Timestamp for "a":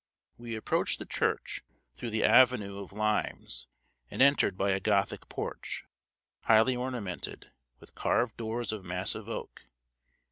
4.71-4.79